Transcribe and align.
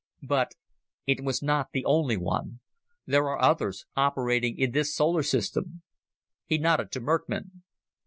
But... 0.23 0.55
it 1.05 1.23
was 1.23 1.43
not 1.43 1.67
the 1.73 1.85
only 1.85 2.17
one. 2.17 2.59
There 3.05 3.25
are 3.27 3.39
others, 3.39 3.85
operating 3.95 4.57
in 4.57 4.71
this 4.71 4.95
solar 4.95 5.21
system." 5.21 5.83
He 6.47 6.57
nodded 6.57 6.91
to 6.93 7.01
Merckmann. 7.01 7.61